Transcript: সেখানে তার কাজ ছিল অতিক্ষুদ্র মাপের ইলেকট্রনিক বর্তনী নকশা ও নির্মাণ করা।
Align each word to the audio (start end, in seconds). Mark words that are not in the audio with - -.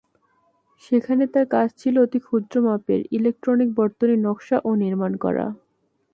সেখানে 0.83 1.23
তার 1.33 1.45
কাজ 1.55 1.67
ছিল 1.81 1.95
অতিক্ষুদ্র 2.05 2.55
মাপের 2.65 2.99
ইলেকট্রনিক 3.17 3.69
বর্তনী 3.79 4.15
নকশা 4.25 4.57
ও 4.63 4.71
নির্মাণ 4.83 5.11
করা। 5.23 5.45